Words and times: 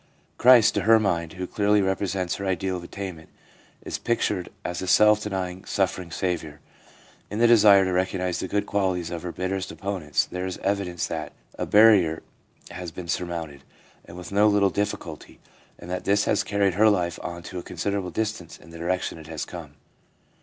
Christ, 0.39 0.73
to 0.73 0.81
her 0.81 0.99
mind, 0.99 1.33
who 1.33 1.45
clearly 1.45 1.79
represents 1.79 2.37
her 2.37 2.45
ideal 2.47 2.77
of 2.77 2.83
attainment, 2.83 3.29
is 3.83 3.99
pictured 3.99 4.49
as 4.65 4.81
a 4.81 4.87
self 4.87 5.21
denying, 5.21 5.63
suffering 5.63 6.09
Saviour. 6.09 6.59
In 7.29 7.37
the 7.37 7.45
desire 7.45 7.85
to 7.85 7.91
recognise 7.93 8.39
the 8.39 8.47
good 8.47 8.65
qualities 8.65 9.11
of 9.11 9.21
her 9.21 9.31
bitterest 9.31 9.71
opponents 9.71 10.25
there 10.25 10.47
is 10.47 10.57
evidence 10.63 11.05
that 11.05 11.33
a 11.53 11.67
barrier 11.67 12.23
has 12.71 12.89
been 12.89 13.07
surmounted, 13.07 13.63
and 14.03 14.17
with 14.17 14.31
no 14.31 14.47
little 14.47 14.71
diffi 14.71 14.97
culty, 14.97 15.37
and 15.77 15.91
that 15.91 16.03
this 16.05 16.25
has 16.25 16.43
carried 16.43 16.73
her 16.73 16.89
life 16.89 17.19
on 17.21 17.43
to 17.43 17.59
a 17.59 17.63
con 17.63 17.77
siderable 17.77 18.11
distance 18.11 18.57
in 18.57 18.71
the 18.71 18.79
direction 18.79 19.19
it 19.19 19.27
has 19.27 19.45
come. 19.45 19.75